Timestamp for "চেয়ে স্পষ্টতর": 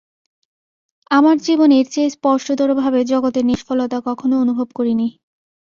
1.91-2.69